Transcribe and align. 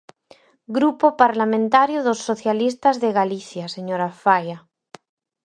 Grupo 0.77 1.07
Parlamentario 1.23 1.99
dos 2.07 2.19
Socialistas 2.29 2.95
de 3.03 3.09
Galicia, 3.19 3.65
señora 3.75 4.07
Faia. 4.21 4.57